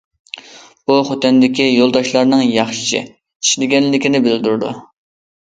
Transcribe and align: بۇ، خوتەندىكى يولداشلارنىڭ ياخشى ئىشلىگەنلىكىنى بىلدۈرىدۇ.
بۇ، 0.91 0.95
خوتەندىكى 1.09 1.67
يولداشلارنىڭ 1.67 2.41
ياخشى 2.55 3.03
ئىشلىگەنلىكىنى 3.03 4.25
بىلدۈرىدۇ. 4.27 4.75